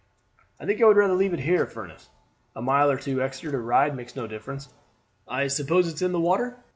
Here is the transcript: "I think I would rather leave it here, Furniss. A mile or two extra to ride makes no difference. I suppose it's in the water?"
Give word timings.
"I 0.59 0.65
think 0.65 0.81
I 0.81 0.85
would 0.85 0.97
rather 0.97 1.13
leave 1.13 1.35
it 1.35 1.41
here, 1.41 1.67
Furniss. 1.67 2.09
A 2.55 2.61
mile 2.63 2.89
or 2.89 2.97
two 2.97 3.21
extra 3.21 3.51
to 3.51 3.59
ride 3.59 3.95
makes 3.95 4.15
no 4.15 4.25
difference. 4.25 4.67
I 5.27 5.45
suppose 5.45 5.87
it's 5.87 6.01
in 6.01 6.11
the 6.11 6.19
water?" 6.19 6.57